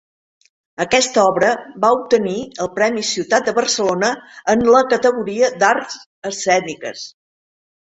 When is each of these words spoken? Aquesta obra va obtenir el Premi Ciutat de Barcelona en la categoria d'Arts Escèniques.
Aquesta 0.85 1.19
obra 1.31 1.51
va 1.83 1.91
obtenir 1.97 2.33
el 2.65 2.71
Premi 2.79 3.05
Ciutat 3.11 3.47
de 3.51 3.55
Barcelona 3.59 4.11
en 4.55 4.65
la 4.79 4.83
categoria 4.97 5.53
d'Arts 5.61 6.03
Escèniques. 6.35 7.07